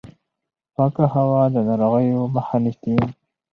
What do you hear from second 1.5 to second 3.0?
د ناروغیو مخه نیسي.